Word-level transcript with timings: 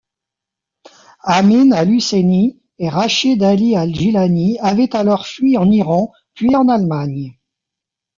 Amin 1.35 1.71
al-Husseini 1.73 2.59
et 2.79 2.89
Rachid 2.89 3.43
Ali 3.43 3.75
al-Gillani 3.75 4.57
avaient 4.59 4.95
alors 4.95 5.27
fui 5.27 5.59
en 5.59 5.69
Iran 5.69 6.11
puis 6.33 6.55
en 6.55 6.67
Allemagne. 6.69 7.37